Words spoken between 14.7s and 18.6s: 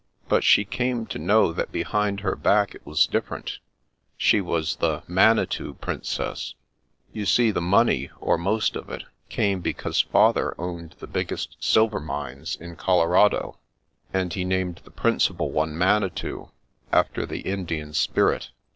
the principal one * Manitou,' after the Indian spirit.